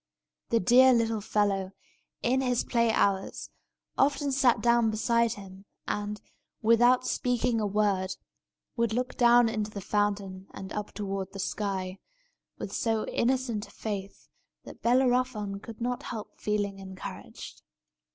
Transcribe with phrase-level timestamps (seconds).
[0.49, 1.73] The dear little fellow,
[2.23, 3.51] in his play hours,
[3.99, 6.19] often sat down beside him, and,
[6.63, 8.15] without speaking a word,
[8.75, 11.99] would look down into the fountain and up toward the sky,
[12.57, 14.27] with so innocent a faith
[14.63, 17.61] that Bellerophon could not help feeling encouraged.